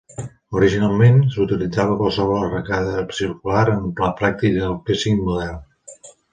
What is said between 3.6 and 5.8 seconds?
en la pràctica del pírcing modern.